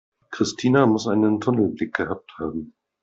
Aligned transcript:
Christina 0.31 0.87
muss 0.87 1.05
einen 1.07 1.39
Tunnelblick 1.41 1.93
gehabt 1.93 2.31
haben. 2.39 2.73